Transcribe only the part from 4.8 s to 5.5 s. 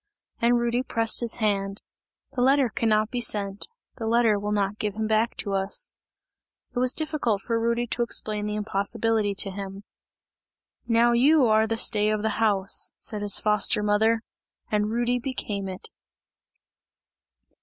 him back